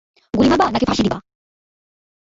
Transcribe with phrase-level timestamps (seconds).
[0.33, 1.17] গুলি মারবা নাকি ফাসি দিবা?